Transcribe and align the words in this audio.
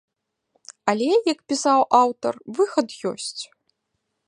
Але, 0.93 1.09
як 1.33 1.39
пісаў 1.53 1.79
аўтар, 2.01 2.33
выхад 2.61 2.87
ёсць. 3.13 3.41